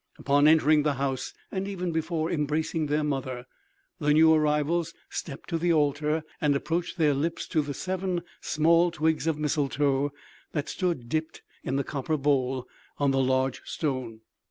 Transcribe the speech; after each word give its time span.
Upon 0.17 0.47
entering 0.47 0.81
the 0.81 0.95
house, 0.95 1.31
and 1.51 1.67
even 1.67 1.91
before 1.91 2.31
embracing 2.31 2.87
their 2.87 3.03
mother, 3.03 3.45
the 3.99 4.13
new 4.15 4.33
arrivals 4.33 4.95
stepped 5.11 5.47
to 5.49 5.59
the 5.59 5.71
altar 5.71 6.23
and 6.41 6.55
approached 6.55 6.97
their 6.97 7.13
lips 7.13 7.47
to 7.49 7.61
the 7.61 7.75
seven 7.75 8.23
small 8.41 8.89
twigs 8.89 9.27
of 9.27 9.37
mistletoe 9.37 10.11
that 10.53 10.69
stood 10.69 11.07
dipped 11.07 11.43
in 11.63 11.75
the 11.75 11.83
copper 11.83 12.17
bowl 12.17 12.67
on 12.97 13.11
the 13.11 13.21
large 13.21 13.61
stone. 13.65 14.21